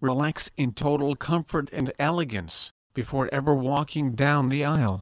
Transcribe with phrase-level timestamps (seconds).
[0.00, 4.98] Relax in total comfort and elegance before ever walking down the aisle.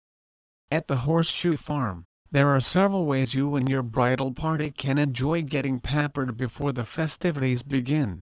[0.70, 5.40] At the Horseshoe Farm, there are several ways you and your bridal party can enjoy
[5.40, 8.20] getting pampered before the festivities begin.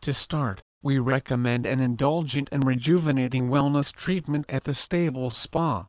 [0.00, 5.88] To start, we recommend an indulgent and rejuvenating wellness treatment at the Stable Spa.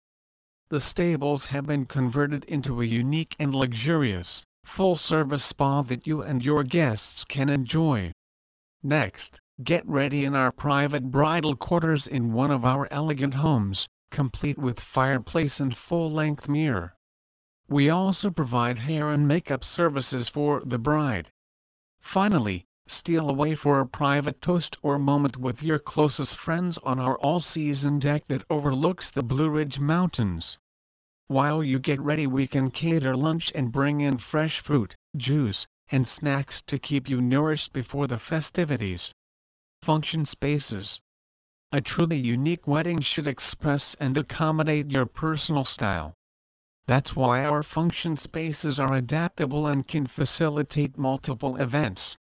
[0.68, 6.44] The stables have been converted into a unique and luxurious, full-service spa that you and
[6.44, 8.12] your guests can enjoy.
[8.84, 14.58] Next, get ready in our private bridal quarters in one of our elegant homes, complete
[14.58, 16.96] with fireplace and full-length mirror.
[17.70, 21.32] We also provide hair and makeup services for the bride.
[22.00, 27.18] Finally, steal away for a private toast or moment with your closest friends on our
[27.20, 30.60] all-season deck that overlooks the Blue Ridge Mountains.
[31.30, 36.08] While you get ready we can cater lunch and bring in fresh fruit, juice, and
[36.08, 39.12] snacks to keep you nourished before the festivities.
[39.82, 41.02] Function Spaces
[41.74, 46.14] A truly unique wedding should express and accommodate your personal style.
[46.86, 52.16] That's why our function spaces are adaptable and can facilitate multiple events.